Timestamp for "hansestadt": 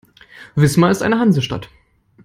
1.19-1.69